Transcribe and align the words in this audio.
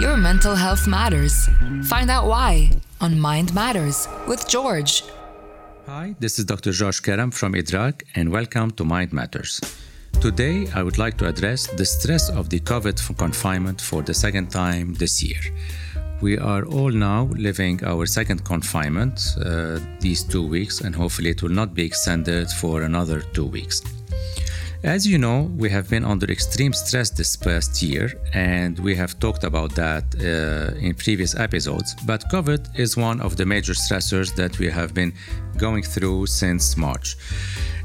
Your 0.00 0.16
mental 0.16 0.54
health 0.54 0.86
matters. 0.86 1.48
Find 1.84 2.10
out 2.10 2.26
why 2.26 2.70
on 3.00 3.18
Mind 3.18 3.54
Matters 3.54 4.08
with 4.28 4.46
George. 4.48 5.04
Hi, 5.86 6.14
this 6.18 6.38
is 6.38 6.44
Dr. 6.44 6.72
George 6.72 7.02
Karam 7.02 7.30
from 7.30 7.54
IDRAAC, 7.54 8.02
and 8.14 8.30
welcome 8.30 8.70
to 8.72 8.84
Mind 8.84 9.12
Matters. 9.12 9.60
Today, 10.20 10.66
I 10.74 10.82
would 10.82 10.98
like 10.98 11.16
to 11.18 11.26
address 11.26 11.66
the 11.66 11.84
stress 11.84 12.28
of 12.28 12.50
the 12.50 12.60
COVID 12.60 13.16
confinement 13.16 13.80
for 13.80 14.02
the 14.02 14.14
second 14.14 14.50
time 14.50 14.94
this 14.94 15.22
year. 15.22 15.40
We 16.20 16.38
are 16.38 16.64
all 16.64 16.90
now 16.90 17.24
living 17.36 17.84
our 17.84 18.06
second 18.06 18.44
confinement 18.44 19.20
uh, 19.44 19.78
these 20.00 20.22
two 20.24 20.46
weeks, 20.46 20.80
and 20.82 20.94
hopefully, 20.94 21.30
it 21.30 21.42
will 21.42 21.50
not 21.50 21.74
be 21.74 21.84
extended 21.84 22.50
for 22.50 22.82
another 22.82 23.22
two 23.32 23.46
weeks. 23.46 23.82
As 24.84 25.06
you 25.06 25.16
know, 25.16 25.50
we 25.56 25.70
have 25.70 25.88
been 25.88 26.04
under 26.04 26.26
extreme 26.30 26.74
stress 26.74 27.08
this 27.08 27.36
past 27.36 27.82
year, 27.82 28.12
and 28.34 28.78
we 28.78 28.94
have 28.96 29.18
talked 29.18 29.42
about 29.42 29.74
that 29.76 30.04
uh, 30.20 30.78
in 30.78 30.94
previous 30.94 31.34
episodes. 31.34 31.94
But 32.04 32.28
COVID 32.30 32.78
is 32.78 32.94
one 32.94 33.22
of 33.22 33.38
the 33.38 33.46
major 33.46 33.72
stressors 33.72 34.34
that 34.34 34.58
we 34.58 34.68
have 34.68 34.92
been 34.92 35.14
going 35.56 35.84
through 35.84 36.26
since 36.26 36.76
March. 36.76 37.16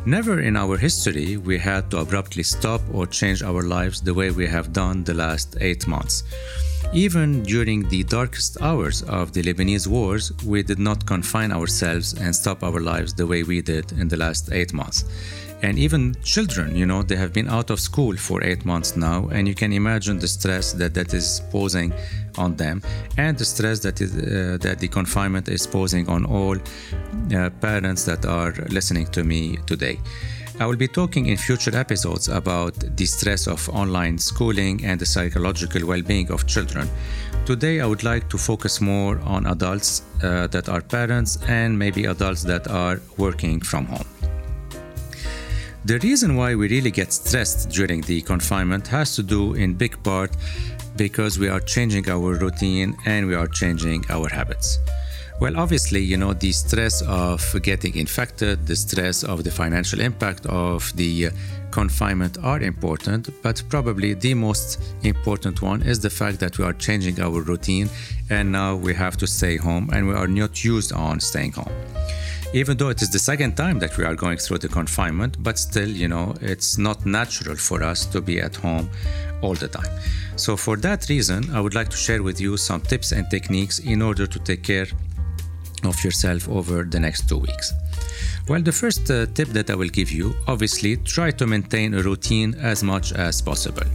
Never 0.05 0.41
in 0.41 0.57
our 0.57 0.75
history 0.75 1.37
we 1.37 1.57
had 1.57 1.89
to 1.91 1.99
abruptly 1.99 2.43
stop 2.43 2.81
or 2.91 3.07
change 3.07 3.43
our 3.43 3.61
lives 3.61 4.01
the 4.01 4.13
way 4.13 4.31
we 4.31 4.47
have 4.47 4.73
done 4.73 5.05
the 5.05 5.13
last 5.13 5.55
eight 5.61 5.87
months. 5.87 6.25
Even 6.91 7.43
during 7.43 7.87
the 7.87 8.03
darkest 8.03 8.57
hours 8.61 9.03
of 9.03 9.31
the 9.31 9.41
Lebanese 9.41 9.87
wars, 9.87 10.33
we 10.43 10.63
did 10.63 10.79
not 10.79 11.05
confine 11.05 11.53
ourselves 11.53 12.13
and 12.13 12.35
stop 12.35 12.61
our 12.61 12.81
lives 12.81 13.13
the 13.13 13.27
way 13.27 13.43
we 13.43 13.61
did 13.61 13.89
in 13.93 14.09
the 14.09 14.17
last 14.17 14.51
eight 14.51 14.73
months 14.73 15.05
and 15.61 15.77
even 15.77 16.15
children 16.23 16.75
you 16.75 16.85
know 16.85 17.03
they 17.03 17.15
have 17.15 17.33
been 17.33 17.49
out 17.49 17.69
of 17.69 17.79
school 17.79 18.15
for 18.15 18.43
eight 18.43 18.65
months 18.65 18.95
now 18.95 19.27
and 19.31 19.47
you 19.47 19.55
can 19.55 19.73
imagine 19.73 20.17
the 20.19 20.27
stress 20.27 20.73
that 20.73 20.93
that 20.93 21.13
is 21.13 21.41
posing 21.51 21.93
on 22.37 22.55
them 22.55 22.81
and 23.17 23.37
the 23.37 23.45
stress 23.45 23.79
that 23.79 23.99
is 24.01 24.15
uh, 24.15 24.57
that 24.61 24.79
the 24.79 24.87
confinement 24.87 25.47
is 25.49 25.67
posing 25.67 26.07
on 26.09 26.25
all 26.25 26.55
uh, 26.55 27.49
parents 27.61 28.05
that 28.05 28.25
are 28.25 28.53
listening 28.69 29.05
to 29.07 29.23
me 29.23 29.57
today 29.65 29.99
I 30.61 30.65
will 30.65 30.75
be 30.75 30.89
talking 30.89 31.27
in 31.27 31.37
future 31.37 31.73
episodes 31.73 32.27
about 32.27 32.73
the 32.97 33.05
stress 33.05 33.47
of 33.47 33.69
online 33.69 34.17
schooling 34.17 34.83
and 34.83 34.99
the 34.99 35.05
psychological 35.05 35.87
well 35.87 36.01
being 36.01 36.29
of 36.31 36.47
children. 36.47 36.89
Today, 37.45 37.79
I 37.79 37.85
would 37.85 38.03
like 38.03 38.27
to 38.29 38.37
focus 38.37 38.81
more 38.81 39.21
on 39.21 39.45
adults 39.45 40.01
uh, 40.21 40.47
that 40.47 40.67
are 40.67 40.81
parents 40.81 41.39
and 41.47 41.79
maybe 41.79 42.05
adults 42.05 42.43
that 42.43 42.67
are 42.67 42.99
working 43.15 43.61
from 43.61 43.85
home. 43.85 44.18
The 45.85 45.97
reason 45.99 46.35
why 46.35 46.55
we 46.55 46.67
really 46.67 46.91
get 46.91 47.13
stressed 47.13 47.69
during 47.69 48.01
the 48.01 48.21
confinement 48.21 48.85
has 48.87 49.15
to 49.15 49.23
do 49.23 49.53
in 49.53 49.75
big 49.75 50.01
part 50.03 50.35
because 50.97 51.39
we 51.39 51.47
are 51.47 51.61
changing 51.61 52.09
our 52.09 52.33
routine 52.35 52.97
and 53.05 53.27
we 53.27 53.33
are 53.33 53.47
changing 53.47 54.03
our 54.09 54.27
habits. 54.27 54.79
Well, 55.39 55.57
obviously, 55.57 56.01
you 56.01 56.17
know, 56.17 56.33
the 56.33 56.51
stress 56.51 57.01
of 57.03 57.41
getting 57.63 57.95
infected, 57.95 58.67
the 58.67 58.75
stress 58.75 59.23
of 59.23 59.45
the 59.45 59.51
financial 59.51 60.01
impact 60.01 60.45
of 60.47 60.91
the 60.97 61.27
uh, 61.27 61.31
confinement 61.71 62.37
are 62.43 62.59
important, 62.59 63.29
but 63.41 63.63
probably 63.69 64.13
the 64.15 64.33
most 64.33 64.81
important 65.03 65.61
one 65.61 65.81
is 65.81 66.01
the 66.01 66.09
fact 66.09 66.41
that 66.41 66.57
we 66.57 66.65
are 66.65 66.73
changing 66.73 67.21
our 67.21 67.41
routine 67.41 67.89
and 68.29 68.51
now 68.51 68.75
we 68.75 68.93
have 68.93 69.15
to 69.15 69.27
stay 69.27 69.55
home 69.55 69.89
and 69.93 70.09
we 70.09 70.13
are 70.13 70.27
not 70.27 70.61
used 70.61 70.91
on 70.91 71.21
staying 71.21 71.53
home 71.53 71.71
even 72.53 72.77
though 72.77 72.89
it 72.89 73.01
is 73.01 73.09
the 73.11 73.19
second 73.19 73.55
time 73.55 73.79
that 73.79 73.97
we 73.97 74.03
are 74.03 74.15
going 74.15 74.37
through 74.37 74.57
the 74.57 74.67
confinement, 74.67 75.41
but 75.43 75.59
still, 75.59 75.89
you 75.89 76.07
know, 76.07 76.33
it's 76.41 76.77
not 76.77 77.05
natural 77.05 77.55
for 77.55 77.83
us 77.83 78.05
to 78.07 78.21
be 78.21 78.39
at 78.39 78.55
home 78.55 78.89
all 79.41 79.53
the 79.53 79.67
time. 79.67 79.89
So, 80.35 80.57
for 80.57 80.77
that 80.77 81.07
reason, 81.09 81.49
I 81.53 81.61
would 81.61 81.75
like 81.75 81.89
to 81.89 81.97
share 81.97 82.23
with 82.23 82.41
you 82.41 82.57
some 82.57 82.81
tips 82.81 83.11
and 83.11 83.29
techniques 83.29 83.79
in 83.79 84.01
order 84.01 84.25
to 84.25 84.39
take 84.39 84.63
care 84.63 84.87
of 85.83 86.03
yourself 86.03 86.49
over 86.49 86.83
the 86.83 86.99
next 86.99 87.29
two 87.29 87.37
weeks. 87.37 87.73
Well, 88.47 88.61
the 88.61 88.71
first 88.71 89.09
uh, 89.11 89.27
tip 89.27 89.49
that 89.49 89.69
I 89.69 89.75
will 89.75 89.89
give 89.89 90.11
you 90.11 90.33
obviously, 90.47 90.97
try 90.97 91.31
to 91.31 91.45
maintain 91.45 91.93
a 91.93 92.01
routine 92.01 92.55
as 92.55 92.83
much 92.83 93.13
as 93.13 93.41
possible. 93.41 93.85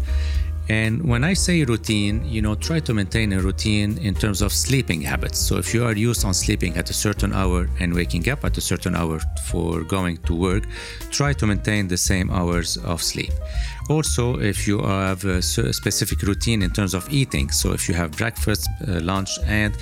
And 0.69 1.03
when 1.05 1.25
I 1.25 1.35
say 1.35 1.63
routine, 1.65 2.25
you 2.25 2.41
know, 2.41 2.55
try 2.55 2.81
to 2.81 2.95
maintain 2.95 3.33
a 3.33 3.41
routine 3.41 3.99
in 3.99 4.15
terms 4.15 4.41
of 4.41 4.53
sleeping 4.53 5.03
habits. 5.03 5.39
So 5.39 5.59
if 5.59 5.75
you 5.75 5.85
are 5.85 5.93
used 5.93 6.25
on 6.25 6.33
sleeping 6.33 6.77
at 6.77 6.89
a 6.89 6.95
certain 6.95 7.33
hour 7.35 7.69
and 7.81 7.93
waking 7.93 8.29
up 8.31 8.45
at 8.45 8.57
a 8.57 8.61
certain 8.61 8.97
hour 8.97 9.21
for 9.47 9.83
going 9.83 10.17
to 10.19 10.35
work, 10.35 10.65
try 11.11 11.35
to 11.35 11.47
maintain 11.47 11.89
the 11.89 11.99
same 11.99 12.31
hours 12.31 12.79
of 12.79 13.03
sleep. 13.03 13.33
Also, 13.91 14.41
if 14.41 14.67
you 14.67 14.81
have 14.81 15.25
a 15.25 15.43
specific 15.43 16.23
routine 16.23 16.63
in 16.63 16.71
terms 16.71 16.95
of 16.95 17.07
eating, 17.13 17.51
so 17.51 17.73
if 17.73 17.87
you 17.87 17.95
have 17.95 18.13
breakfast, 18.13 18.67
uh, 18.89 19.01
lunch, 19.01 19.39
and 19.47 19.77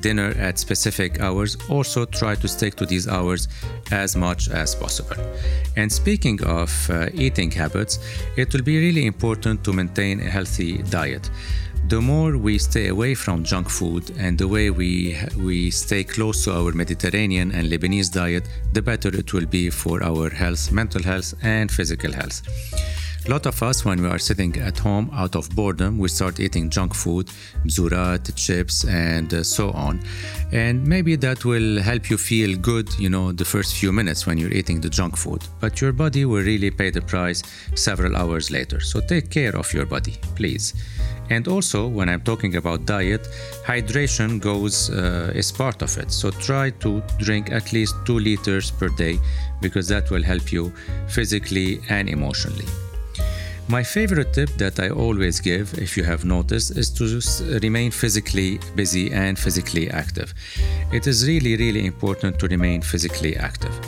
dinner 0.00 0.34
at 0.38 0.58
specific 0.58 1.20
hours, 1.20 1.56
also 1.68 2.04
try 2.04 2.34
to 2.36 2.48
stick 2.48 2.74
to 2.76 2.86
these 2.86 3.08
hours 3.08 3.48
as 3.90 4.16
much 4.16 4.48
as 4.50 4.74
possible. 4.74 5.16
And 5.76 5.90
speaking 5.90 6.42
of 6.44 6.70
uh, 6.90 7.08
eating 7.14 7.50
habits, 7.50 7.98
it 8.36 8.52
will 8.52 8.62
be 8.62 8.78
really 8.78 9.06
important 9.06 9.64
to 9.64 9.72
maintain 9.72 10.20
a 10.20 10.30
healthy 10.30 10.82
diet. 10.82 11.30
The 11.88 12.00
more 12.00 12.36
we 12.36 12.58
stay 12.58 12.88
away 12.88 13.14
from 13.14 13.44
junk 13.44 13.70
food 13.70 14.12
and 14.18 14.36
the 14.36 14.46
way 14.46 14.68
we 14.68 15.16
we 15.38 15.70
stay 15.70 16.04
close 16.04 16.44
to 16.44 16.52
our 16.52 16.72
Mediterranean 16.72 17.50
and 17.52 17.70
Lebanese 17.72 18.12
diet, 18.12 18.44
the 18.74 18.82
better 18.82 19.08
it 19.08 19.32
will 19.32 19.46
be 19.46 19.70
for 19.70 20.02
our 20.02 20.28
health, 20.28 20.70
mental 20.70 21.02
health, 21.02 21.32
and 21.42 21.70
physical 21.70 22.12
health. 22.12 22.42
A 23.28 23.30
lot 23.30 23.44
of 23.44 23.62
us, 23.62 23.84
when 23.84 24.00
we 24.00 24.08
are 24.08 24.18
sitting 24.18 24.56
at 24.56 24.78
home 24.78 25.10
out 25.12 25.36
of 25.36 25.50
boredom, 25.50 25.98
we 25.98 26.08
start 26.08 26.40
eating 26.40 26.70
junk 26.70 26.94
food, 26.94 27.26
bzurat, 27.66 28.34
chips, 28.34 28.86
and 28.86 29.34
uh, 29.34 29.42
so 29.42 29.70
on. 29.72 30.00
And 30.50 30.82
maybe 30.86 31.14
that 31.16 31.44
will 31.44 31.78
help 31.82 32.08
you 32.08 32.16
feel 32.16 32.56
good, 32.56 32.88
you 32.98 33.10
know, 33.10 33.32
the 33.32 33.44
first 33.44 33.76
few 33.76 33.92
minutes 33.92 34.26
when 34.26 34.38
you're 34.38 34.54
eating 34.54 34.80
the 34.80 34.88
junk 34.88 35.14
food. 35.14 35.44
But 35.60 35.78
your 35.78 35.92
body 35.92 36.24
will 36.24 36.42
really 36.42 36.70
pay 36.70 36.88
the 36.88 37.02
price 37.02 37.42
several 37.74 38.16
hours 38.16 38.50
later. 38.50 38.80
So 38.80 38.98
take 38.98 39.28
care 39.28 39.54
of 39.54 39.74
your 39.74 39.84
body, 39.84 40.16
please. 40.34 40.72
And 41.28 41.48
also, 41.48 41.86
when 41.86 42.08
I'm 42.08 42.22
talking 42.22 42.56
about 42.56 42.86
diet, 42.86 43.28
hydration 43.66 44.40
goes 44.40 44.88
uh, 44.88 45.38
part 45.54 45.82
of 45.82 45.94
it. 45.98 46.12
So 46.12 46.30
try 46.30 46.70
to 46.80 47.02
drink 47.18 47.52
at 47.52 47.74
least 47.74 47.94
two 48.06 48.18
liters 48.18 48.70
per 48.70 48.88
day 48.88 49.18
because 49.60 49.86
that 49.88 50.10
will 50.10 50.22
help 50.22 50.50
you 50.50 50.72
physically 51.08 51.80
and 51.90 52.08
emotionally. 52.08 52.64
My 53.70 53.82
favorite 53.82 54.32
tip 54.32 54.48
that 54.56 54.80
I 54.80 54.88
always 54.88 55.40
give, 55.40 55.74
if 55.78 55.94
you 55.98 56.02
have 56.02 56.24
noticed, 56.24 56.70
is 56.70 56.88
to 56.92 57.58
remain 57.58 57.90
physically 57.90 58.58
busy 58.74 59.12
and 59.12 59.38
physically 59.38 59.90
active. 59.90 60.32
It 60.90 61.06
is 61.06 61.28
really, 61.28 61.54
really 61.54 61.84
important 61.84 62.38
to 62.38 62.48
remain 62.48 62.80
physically 62.80 63.36
active. 63.36 63.78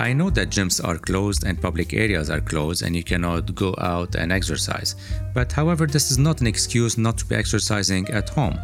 I 0.00 0.12
know 0.12 0.30
that 0.30 0.50
gyms 0.50 0.84
are 0.84 0.96
closed 0.96 1.44
and 1.44 1.60
public 1.60 1.92
areas 1.92 2.30
are 2.30 2.40
closed 2.40 2.82
and 2.82 2.94
you 2.94 3.02
cannot 3.02 3.54
go 3.54 3.74
out 3.78 4.14
and 4.14 4.30
exercise. 4.30 4.94
But 5.34 5.50
however, 5.50 5.86
this 5.86 6.10
is 6.12 6.18
not 6.18 6.40
an 6.40 6.46
excuse 6.46 6.96
not 6.96 7.18
to 7.18 7.26
be 7.26 7.34
exercising 7.34 8.08
at 8.10 8.28
home. 8.28 8.58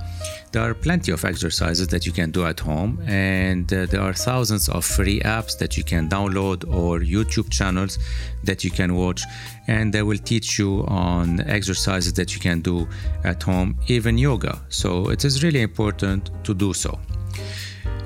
There 0.53 0.63
are 0.63 0.75
plenty 0.75 1.11
of 1.11 1.25
exercises 1.25 1.89
that 1.89 2.07
you 2.07 2.13
can 2.13 2.31
do 2.31 2.47
at 2.47 2.61
home, 2.61 3.03
and 3.07 3.73
uh, 3.73 3.87
there 3.87 4.01
are 4.01 4.13
thousands 4.13 4.69
of 4.69 4.85
free 4.85 5.19
apps 5.21 5.59
that 5.59 5.77
you 5.77 5.83
can 5.83 6.09
download 6.09 6.63
or 6.73 7.01
YouTube 7.01 7.51
channels 7.51 7.99
that 8.45 8.63
you 8.63 8.71
can 8.71 8.95
watch, 8.95 9.23
and 9.67 9.93
they 9.93 10.03
will 10.03 10.19
teach 10.19 10.57
you 10.57 10.85
on 10.87 11.41
exercises 11.41 12.13
that 12.13 12.35
you 12.35 12.41
can 12.41 12.61
do 12.61 12.87
at 13.25 13.43
home, 13.43 13.77
even 13.89 14.17
yoga. 14.17 14.61
So 14.69 15.11
it 15.11 15.25
is 15.25 15.43
really 15.43 15.63
important 15.63 16.31
to 16.45 16.55
do 16.55 16.73
so. 16.73 17.01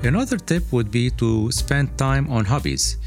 Another 0.02 0.36
tip 0.36 0.72
would 0.72 0.90
be 0.90 1.10
to 1.10 1.50
spend 1.50 1.96
time 1.96 2.30
on 2.30 2.44
hobbies. 2.44 2.98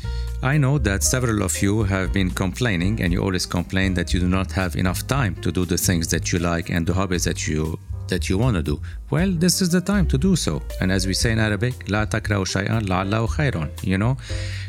I 0.44 0.58
know 0.58 0.78
that 0.80 1.03
several 1.03 1.41
of 1.41 1.62
you 1.62 1.84
have 1.84 2.13
been 2.13 2.30
complaining, 2.30 3.02
and 3.02 3.12
you 3.12 3.24
always 3.24 3.46
complain 3.46 3.94
that 3.96 4.13
you 4.13 4.19
do 4.19 4.28
not 4.28 4.52
have 4.52 4.75
enough 4.75 5.08
time 5.08 5.35
to 5.41 5.52
do 5.52 5.66
the 5.66 5.78
things 5.78 6.08
that 6.09 6.31
you 6.31 6.40
like 6.40 6.69
and 6.69 6.85
the 6.85 6.94
hobbies 6.94 7.24
that 7.24 7.47
you 7.47 7.80
that 8.08 8.29
you 8.29 8.38
want 8.38 8.55
to 8.55 8.64
do. 8.64 8.79
Well, 9.09 9.32
this 9.32 9.61
is 9.61 9.70
the 9.70 9.82
time 9.82 10.05
to 10.08 10.17
do 10.17 10.35
so. 10.35 10.61
And 10.79 10.91
as 10.91 11.05
we 11.08 11.14
say 11.14 11.32
in 11.32 11.40
Arabic, 11.40 11.73
لا 11.88 12.05
تكرهوا 12.05 12.46
شيئا 12.46 12.79
لعله 12.79 13.28
خير. 13.28 13.70
You 13.84 13.97
know, 13.97 14.17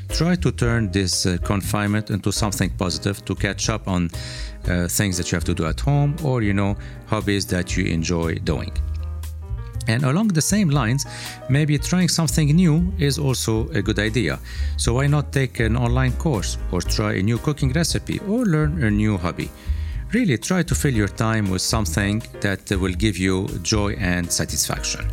try 0.08 0.34
to 0.36 0.50
turn 0.50 0.90
this 0.90 1.26
uh, 1.26 1.36
confinement 1.44 2.10
into 2.10 2.32
something 2.32 2.70
positive 2.70 3.25
to 3.25 3.34
catch 3.34 3.69
up 3.69 3.86
on 3.88 4.10
uh, 4.69 4.88
things 4.88 5.16
that 5.19 5.30
you 5.30 5.36
have 5.36 5.44
to 5.44 5.54
do 5.54 5.66
at 5.66 5.80
home 5.80 6.16
or 6.25 6.42
you 6.42 6.54
know 6.54 6.76
hobbies 7.06 7.46
that 7.46 7.76
you 7.76 7.84
enjoy 7.84 8.34
doing. 8.36 8.72
And 9.88 10.03
along 10.03 10.30
the 10.30 10.41
same 10.41 10.69
lines, 10.69 11.06
maybe 11.50 11.77
trying 11.77 12.09
something 12.09 12.47
new 12.56 12.94
is 13.00 13.19
also 13.19 13.68
a 13.69 13.81
good 13.81 14.00
idea. 14.00 14.39
So, 14.77 14.94
why 14.94 15.07
not 15.07 15.31
take 15.31 15.59
an 15.59 15.75
online 15.75 16.13
course 16.13 16.57
or 16.71 16.81
try 16.81 17.13
a 17.13 17.24
new 17.24 17.38
cooking 17.38 17.71
recipe 17.74 18.19
or 18.27 18.45
learn 18.45 18.83
a 18.83 18.91
new 18.91 19.18
hobby? 19.18 19.50
Really 20.13 20.38
try 20.38 20.63
to 20.63 20.75
fill 20.75 20.94
your 20.94 21.07
time 21.07 21.50
with 21.50 21.62
something 21.62 22.21
that 22.41 22.69
will 22.69 22.94
give 22.94 23.18
you 23.18 23.47
joy 23.63 23.94
and 23.94 24.31
satisfaction. 24.31 25.06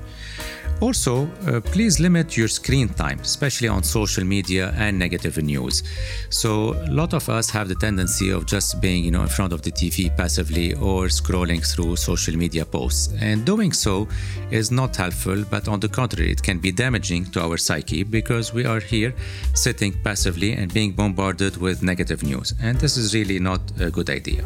Also, 0.81 1.29
uh, 1.47 1.61
please 1.61 2.01
limit 2.01 2.37
your 2.39 2.49
screen 2.49 2.89
time, 2.89 3.21
especially 3.21 3.69
on 3.69 3.83
social 3.83 4.25
media 4.25 4.73
and 4.79 4.99
negative 4.99 5.37
news. 5.37 5.83
So, 6.31 6.73
a 6.73 6.91
lot 6.91 7.13
of 7.13 7.29
us 7.29 7.51
have 7.51 7.69
the 7.69 7.75
tendency 7.75 8.31
of 8.31 8.47
just 8.47 8.81
being, 8.81 9.05
you 9.05 9.11
know, 9.11 9.23
in 9.23 9.29
front 9.29 9.53
of 9.53 9.61
the 9.61 9.71
TV 9.71 10.09
passively 10.17 10.73
or 10.75 11.09
scrolling 11.09 11.63
through 11.63 11.97
social 11.97 12.35
media 12.35 12.65
posts. 12.65 13.13
And 13.21 13.45
doing 13.45 13.73
so 13.73 14.09
is 14.51 14.71
not 14.71 14.97
helpful, 14.97 15.45
but 15.51 15.69
on 15.69 15.81
the 15.81 15.89
contrary, 15.89 16.33
it 16.33 16.43
can 16.43 16.59
be 16.59 16.73
damaging 16.73 17.27
to 17.33 17.43
our 17.43 17.59
psyche 17.59 18.03
because 18.03 18.55
we 18.55 18.65
are 18.65 18.81
here 18.81 19.15
sitting 19.55 19.93
passively 20.03 20.53
and 20.53 20.73
being 20.73 20.93
bombarded 20.93 21.59
with 21.59 21.83
negative 21.83 22.23
news. 22.23 22.55
And 22.63 22.79
this 22.79 22.97
is 22.97 23.15
really 23.15 23.39
not 23.39 23.61
a 23.79 23.91
good 23.91 24.09
idea. 24.09 24.45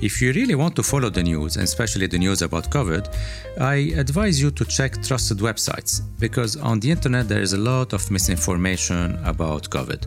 If 0.00 0.22
you 0.22 0.32
really 0.32 0.54
want 0.54 0.76
to 0.76 0.82
follow 0.82 1.10
the 1.10 1.22
news, 1.22 1.56
and 1.56 1.64
especially 1.64 2.06
the 2.06 2.18
news 2.18 2.42
about 2.42 2.70
COVID, 2.70 3.14
I 3.60 3.74
advise 3.98 4.40
you 4.40 4.50
to 4.52 4.64
check 4.64 5.02
trusted 5.02 5.38
websites 5.38 6.02
because 6.18 6.56
on 6.56 6.80
the 6.80 6.90
internet 6.90 7.28
there 7.28 7.42
is 7.42 7.52
a 7.52 7.58
lot 7.58 7.92
of 7.92 8.10
misinformation 8.10 9.18
about 9.24 9.68
COVID. 9.70 10.06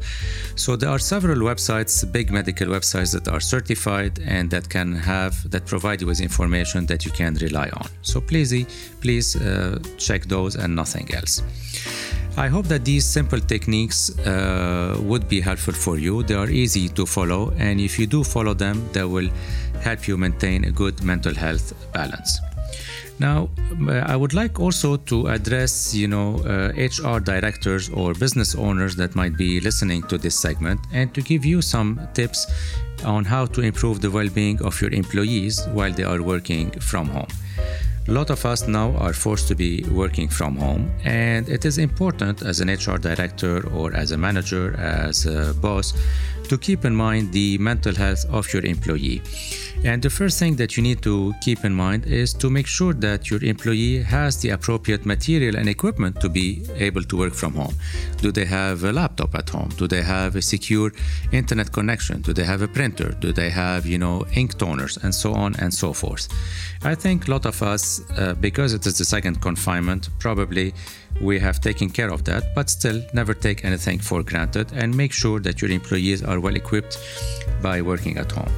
So 0.56 0.76
there 0.76 0.90
are 0.90 1.00
several 1.00 1.40
websites, 1.40 2.12
big 2.12 2.32
medical 2.32 2.68
websites 2.68 3.12
that 3.14 3.28
are 3.28 3.40
certified 3.40 4.20
and 4.26 4.50
that 4.52 4.70
can 4.70 4.94
have 4.96 5.50
that 5.52 5.66
provide 5.66 6.02
you 6.02 6.08
with 6.08 6.22
information 6.22 6.86
that 6.88 7.06
you 7.06 7.12
can 7.12 7.36
rely 7.36 7.70
on. 7.74 7.88
So 8.02 8.22
please, 8.22 8.54
please 9.02 9.36
uh, 9.36 9.80
check 9.98 10.26
those 10.26 10.56
and 10.56 10.76
nothing 10.76 11.14
else. 11.14 11.44
I 12.36 12.48
hope 12.48 12.66
that 12.70 12.84
these 12.84 13.06
simple 13.06 13.40
techniques 13.40 14.18
uh, 14.18 14.98
would 15.02 15.30
be 15.30 15.40
helpful 15.40 15.74
for 15.74 16.00
you. 16.00 16.24
They 16.24 16.34
are 16.34 16.50
easy 16.50 16.90
to 16.90 17.06
follow, 17.06 17.54
and 17.60 17.80
if 17.80 18.00
you 18.00 18.08
do 18.08 18.24
follow 18.24 18.56
them, 18.56 18.90
they 18.92 19.04
will 19.04 19.30
help 19.84 20.08
you 20.08 20.18
maintain 20.18 20.64
a 20.66 20.72
good 20.72 21.04
mental 21.04 21.34
health 21.34 21.74
balance. 21.94 22.40
Now, 23.20 23.50
I 24.14 24.16
would 24.16 24.34
like 24.34 24.60
also 24.60 24.98
to 24.98 25.28
address, 25.28 25.94
you 25.94 26.08
know, 26.08 26.40
uh, 26.40 26.74
HR 26.76 27.20
directors 27.20 27.90
or 27.90 28.14
business 28.14 28.56
owners 28.56 28.96
that 28.96 29.16
might 29.16 29.38
be 29.38 29.60
listening 29.60 30.02
to 30.04 30.18
this 30.18 30.36
segment 30.36 30.80
and 30.92 31.14
to 31.14 31.22
give 31.22 31.46
you 31.46 31.62
some 31.62 32.00
tips 32.14 32.48
on 33.06 33.24
how 33.26 33.46
to 33.46 33.62
improve 33.62 34.02
the 34.02 34.10
well-being 34.10 34.62
of 34.64 34.82
your 34.82 34.92
employees 34.92 35.66
while 35.74 35.92
they 35.92 36.04
are 36.04 36.22
working 36.22 36.72
from 36.80 37.08
home. 37.08 37.28
A 38.08 38.12
lot 38.12 38.30
of 38.30 38.46
us 38.46 38.68
now 38.68 38.92
are 38.98 39.14
forced 39.14 39.48
to 39.48 39.56
be 39.56 39.86
working 39.90 40.28
from 40.28 40.58
home, 40.58 40.92
and 41.06 41.48
it 41.48 41.64
is 41.64 41.78
important 41.78 42.42
as 42.42 42.60
an 42.60 42.70
HR 42.70 42.98
director 42.98 43.66
or 43.70 43.94
as 43.94 44.12
a 44.12 44.18
manager, 44.18 44.76
as 44.78 45.26
a 45.26 45.54
boss, 45.54 45.94
to 46.50 46.58
keep 46.58 46.86
in 46.86 46.96
mind 46.96 47.32
the 47.32 47.58
mental 47.58 47.96
health 47.96 48.26
of 48.30 48.52
your 48.54 48.66
employee. 48.66 49.22
And 49.86 50.02
the 50.02 50.10
first 50.10 50.40
thing 50.40 50.56
that 50.56 50.78
you 50.78 50.84
need 50.84 51.02
to 51.02 51.34
keep 51.42 51.66
in 51.66 51.74
mind 51.74 52.06
is 52.06 52.34
to 52.36 52.50
make 52.50 52.68
sure 52.68 52.94
that 52.94 53.30
your 53.30 53.44
employee 53.44 54.02
has 54.02 54.38
the 54.38 54.50
appropriate 54.52 55.06
material 55.06 55.58
and 55.58 55.68
equipment 55.68 56.22
to 56.22 56.30
be 56.30 56.64
able 56.76 57.04
to 57.04 57.18
work 57.18 57.34
from 57.34 57.54
home. 57.54 57.76
Do 58.22 58.32
they 58.32 58.46
have 58.46 58.86
a 58.86 58.94
laptop 58.94 59.36
at 59.36 59.50
home? 59.50 59.70
Do 59.78 59.88
they 59.88 60.02
have 60.02 60.38
a 60.38 60.42
secure 60.42 60.92
internet 61.34 61.74
connection? 61.74 62.22
Do 62.22 62.32
they 62.32 62.46
have 62.46 62.62
a 62.62 62.68
printer? 62.68 63.10
Do 63.20 63.34
they 63.34 63.50
have, 63.50 63.86
you 63.86 63.98
know, 63.98 64.26
ink 64.36 64.56
toners 64.56 65.04
and 65.04 65.14
so 65.14 65.34
on 65.34 65.56
and 65.60 65.74
so 65.74 65.92
forth? 65.92 66.30
I 66.84 66.96
think 66.96 67.28
a 67.28 67.32
lot 67.32 67.46
of 67.46 67.62
us, 67.62 68.02
uh, 68.18 68.36
because 68.36 68.74
it 68.74 68.86
is 68.86 68.98
the 68.98 69.06
second 69.06 69.42
confinement, 69.42 70.10
probably 70.20 70.74
we 71.24 71.40
have 71.40 71.62
taken 71.62 71.90
care 71.90 72.12
of 72.12 72.24
that, 72.26 72.54
but 72.54 72.70
still 72.70 73.02
never 73.14 73.34
take 73.34 73.64
anything 73.66 74.00
for 74.00 74.24
granted 74.24 74.72
and 74.74 74.96
make 74.96 75.14
sure 75.14 75.40
that 75.40 75.62
your 75.62 75.72
employees 75.72 76.24
are 76.24 76.40
well 76.40 76.56
equipped 76.56 76.98
by 77.62 77.82
working 77.82 78.18
at 78.18 78.32
home. 78.32 78.52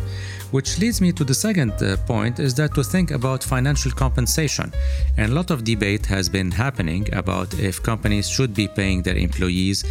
Which 0.55 0.79
leads 0.79 1.01
me 1.01 1.11
to 1.11 1.25
the 1.25 1.33
second 1.33 1.73
uh, 1.83 1.97
point 2.07 2.39
is 2.39 2.55
that 2.55 2.73
to 2.75 2.83
think 2.83 3.11
about 3.11 3.43
financial 3.43 3.91
compensation. 3.91 4.71
And 5.17 5.33
a 5.33 5.35
lot 5.35 5.51
of 5.51 5.65
debate 5.65 6.05
has 6.05 6.29
been 6.29 6.49
happening 6.49 7.13
about 7.13 7.53
if 7.55 7.83
companies 7.83 8.29
should 8.29 8.53
be 8.53 8.69
paying 8.69 9.01
their 9.01 9.17
employees 9.17 9.83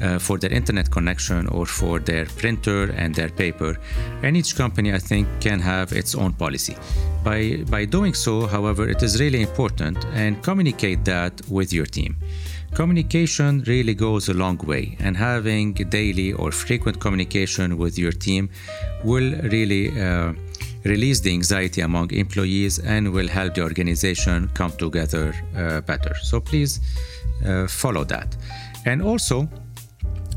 uh, 0.00 0.20
for 0.20 0.38
their 0.38 0.52
internet 0.52 0.88
connection 0.92 1.48
or 1.48 1.66
for 1.66 1.98
their 1.98 2.26
printer 2.26 2.92
and 2.92 3.12
their 3.12 3.30
paper. 3.30 3.76
And 4.22 4.36
each 4.36 4.54
company, 4.54 4.94
I 4.94 4.98
think, 4.98 5.26
can 5.40 5.58
have 5.58 5.90
its 5.90 6.14
own 6.14 6.34
policy. 6.34 6.76
By, 7.24 7.64
by 7.68 7.84
doing 7.84 8.14
so, 8.14 8.46
however, 8.46 8.88
it 8.88 9.02
is 9.02 9.20
really 9.20 9.42
important 9.42 10.04
and 10.14 10.40
communicate 10.40 11.04
that 11.04 11.32
with 11.48 11.72
your 11.72 11.86
team. 11.86 12.14
Communication 12.74 13.62
really 13.66 13.92
goes 13.92 14.30
a 14.30 14.34
long 14.34 14.56
way, 14.64 14.96
and 14.98 15.14
having 15.14 15.74
daily 15.74 16.32
or 16.32 16.50
frequent 16.50 16.98
communication 16.98 17.76
with 17.76 17.98
your 17.98 18.12
team 18.12 18.48
will 19.04 19.34
really 19.50 19.90
uh, 20.00 20.32
release 20.84 21.20
the 21.20 21.30
anxiety 21.30 21.82
among 21.82 22.10
employees 22.12 22.78
and 22.78 23.12
will 23.12 23.28
help 23.28 23.54
the 23.54 23.62
organization 23.62 24.48
come 24.54 24.72
together 24.72 25.34
uh, 25.54 25.82
better. 25.82 26.14
So 26.22 26.40
please 26.40 26.80
uh, 27.46 27.66
follow 27.66 28.04
that. 28.04 28.34
And 28.86 29.02
also, 29.02 29.48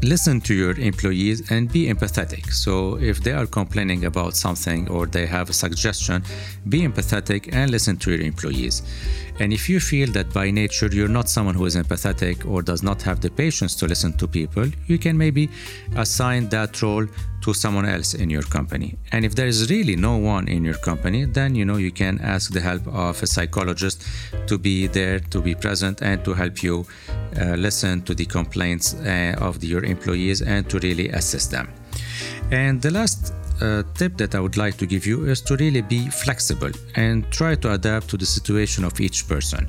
listen 0.02 0.42
to 0.42 0.54
your 0.54 0.78
employees 0.78 1.50
and 1.52 1.72
be 1.72 1.88
empathetic. 1.88 2.52
So, 2.52 2.98
if 2.98 3.24
they 3.24 3.32
are 3.32 3.48
complaining 3.48 4.06
about 4.06 4.36
something 4.36 4.90
or 4.90 5.08
they 5.08 5.26
have 5.26 5.50
a 5.50 5.54
suggestion, 5.54 6.24
be 6.70 6.82
empathetic 6.82 7.54
and 7.54 7.72
listen 7.72 7.98
to 7.98 8.12
your 8.12 8.22
employees. 8.22 8.84
And 9.40 9.52
if 9.52 9.70
you 9.70 9.80
feel 9.80 10.12
that 10.12 10.34
by 10.34 10.50
nature 10.50 10.88
you're 10.88 11.10
not 11.10 11.30
someone 11.30 11.56
who 11.56 11.66
is 11.66 11.76
empathetic 11.76 12.50
or 12.50 12.62
does 12.62 12.84
not 12.84 13.02
have 13.02 13.20
the 13.20 13.30
patience 13.30 13.76
to 13.76 13.86
listen 13.86 14.14
to 14.14 14.28
people, 14.28 14.68
you 14.88 14.98
can 14.98 15.18
maybe 15.18 15.50
assign 15.96 16.50
that 16.50 16.82
role 16.82 17.06
to 17.42 17.54
someone 17.54 17.86
else 17.86 18.14
in 18.14 18.30
your 18.30 18.44
company. 18.44 18.98
And 19.12 19.26
if 19.26 19.36
there 19.36 19.46
is 19.46 19.70
really 19.70 19.96
no 19.96 20.18
one 20.18 20.48
in 20.48 20.64
your 20.64 20.80
company, 20.90 21.26
then 21.26 21.54
you 21.54 21.66
know 21.66 21.78
you 21.78 21.92
can 21.92 22.20
ask 22.22 22.52
the 22.52 22.62
help 22.62 22.88
of 22.88 23.22
a 23.22 23.28
psychologist 23.28 24.08
to 24.48 24.58
be 24.58 24.88
there, 24.88 25.20
to 25.20 25.42
be 25.42 25.54
present, 25.54 26.02
and 26.02 26.24
to 26.26 26.34
help 26.34 26.64
you 26.64 26.86
uh, 27.40 27.56
listen 27.56 28.02
to 28.04 28.16
the 28.16 28.26
complaints 28.26 28.96
uh, 28.96 29.36
of 29.40 29.60
the, 29.60 29.68
your 29.68 29.84
employees 29.84 30.42
and 30.42 30.70
to 30.70 30.80
really 30.80 31.10
assist 31.10 31.52
them. 31.52 31.68
And 32.52 32.82
the 32.82 32.92
last 32.92 33.34
uh, 33.62 33.84
tip 33.94 34.18
that 34.18 34.36
I 34.36 34.40
would 34.40 34.58
like 34.58 34.78
to 34.78 34.86
give 34.86 35.06
you 35.06 35.26
is 35.26 35.42
to 35.42 35.56
really 35.58 35.82
be 35.82 36.10
flexible 36.10 36.72
and 36.96 37.30
try 37.32 37.56
to 37.56 37.74
adapt 37.74 38.10
to 38.10 38.18
the 38.18 38.26
situation 38.26 38.84
of 38.84 39.00
each 39.00 39.28
person. 39.28 39.68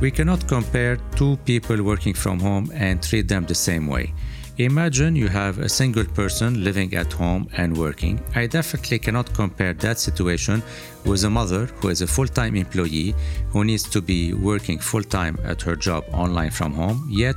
We 0.00 0.10
cannot 0.10 0.46
compare 0.48 0.96
two 1.16 1.36
people 1.44 1.82
working 1.82 2.14
from 2.14 2.40
home 2.40 2.70
and 2.74 3.02
treat 3.02 3.28
them 3.28 3.44
the 3.44 3.54
same 3.54 3.86
way. 3.86 4.14
Imagine 4.60 5.16
you 5.16 5.28
have 5.28 5.58
a 5.58 5.70
single 5.70 6.04
person 6.04 6.62
living 6.62 6.92
at 6.92 7.10
home 7.14 7.48
and 7.56 7.74
working. 7.74 8.20
I 8.34 8.46
definitely 8.46 8.98
cannot 8.98 9.32
compare 9.32 9.72
that 9.72 9.98
situation 9.98 10.62
with 11.06 11.24
a 11.24 11.30
mother 11.30 11.64
who 11.76 11.88
is 11.88 12.02
a 12.02 12.06
full 12.06 12.26
time 12.26 12.54
employee 12.56 13.14
who 13.52 13.64
needs 13.64 13.88
to 13.88 14.02
be 14.02 14.34
working 14.34 14.78
full 14.78 15.02
time 15.02 15.38
at 15.44 15.62
her 15.62 15.76
job 15.76 16.04
online 16.12 16.50
from 16.50 16.74
home, 16.74 17.08
yet 17.08 17.36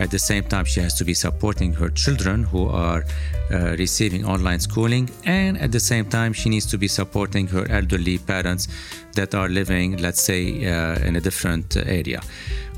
at 0.00 0.10
the 0.10 0.18
same 0.18 0.44
time, 0.44 0.64
she 0.64 0.80
has 0.80 0.94
to 0.94 1.04
be 1.04 1.12
supporting 1.12 1.74
her 1.74 1.90
children 1.90 2.42
who 2.42 2.66
are 2.70 3.04
uh, 3.50 3.76
receiving 3.78 4.24
online 4.24 4.58
schooling, 4.58 5.10
and 5.26 5.58
at 5.58 5.72
the 5.72 5.80
same 5.80 6.06
time, 6.06 6.32
she 6.32 6.48
needs 6.48 6.64
to 6.64 6.78
be 6.78 6.88
supporting 6.88 7.46
her 7.48 7.70
elderly 7.70 8.16
parents 8.16 8.68
that 9.12 9.34
are 9.34 9.50
living, 9.50 9.98
let's 9.98 10.22
say, 10.22 10.64
uh, 10.64 10.98
in 11.00 11.16
a 11.16 11.20
different 11.20 11.76
area. 11.76 12.22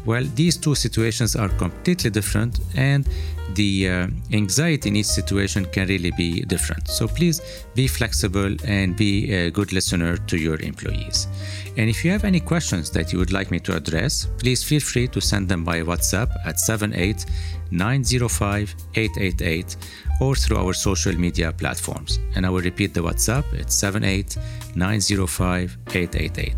Well, 0.05 0.25
these 0.35 0.59
two 0.59 0.75
situations 0.75 1.35
are 1.35 1.49
completely 1.49 2.11
different, 2.11 2.59
and 2.77 3.09
the 3.55 3.89
uh, 3.89 4.07
anxiety 4.33 4.89
in 4.89 4.97
each 4.97 5.07
situation 5.07 5.65
can 5.67 5.89
really 5.89 6.11
be 6.13 6.41
different. 6.43 6.89
So 6.89 7.07
please 7.07 7.41
be 7.75 7.87
flexible 7.87 8.57
and 8.65 8.97
be 8.97 9.33
a 9.33 9.51
good 9.51 9.73
listener 9.73 10.17
to 10.17 10.37
your 10.37 10.61
employees. 10.61 11.29
And 11.77 11.91
if 11.91 12.05
you 12.05 12.11
have 12.11 12.25
any 12.25 12.41
questions 12.41 12.91
that 12.91 13.13
you 13.13 13.19
would 13.19 13.33
like 13.33 13.51
me 13.51 13.61
to 13.61 13.77
address, 13.77 14.27
please 14.39 14.63
feel 14.63 14.81
free 14.81 15.09
to 15.09 15.21
send 15.21 15.49
them 15.49 15.65
by 15.65 15.83
WhatsApp 15.83 16.31
at 16.47 16.59
78 16.59 17.27
905 17.71 18.75
888 18.95 19.77
or 20.21 20.35
through 20.35 20.57
our 20.57 20.73
social 20.73 21.13
media 21.13 21.53
platforms. 21.53 22.21
And 22.37 22.47
I 22.47 22.51
will 22.51 22.63
repeat 22.63 22.95
the 22.95 23.01
WhatsApp, 23.01 23.45
it's 23.53 23.75
78 23.75 24.37
905 24.77 25.77
888. 25.89 26.55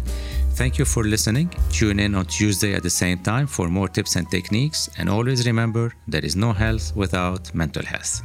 Thank 0.57 0.79
you 0.79 0.87
for 0.87 1.05
listening. 1.05 1.51
Tune 1.71 2.01
in 2.01 2.15
on 2.15 2.25
Tuesday 2.25 2.73
at 2.73 2.83
the 2.83 2.89
same 2.89 3.19
time 3.19 3.47
for 3.47 3.69
more 3.69 3.89
tips 3.89 4.17
and 4.17 4.27
techniques. 4.31 4.89
And 4.97 5.07
always 5.11 5.47
remember 5.47 5.93
there 6.09 6.25
is 6.25 6.35
no 6.35 6.55
health 6.55 6.97
without 6.97 7.55
mental 7.55 7.85
health. 7.85 8.23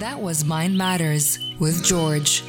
That 0.00 0.20
was 0.20 0.44
Mind 0.44 0.76
Matters 0.76 1.38
with 1.60 1.84
George. 1.84 2.42